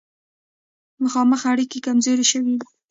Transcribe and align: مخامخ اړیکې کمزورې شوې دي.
مخامخ 1.03 1.41
اړیکې 1.51 1.77
کمزورې 1.85 2.25
شوې 2.31 2.53
دي. 2.59 2.67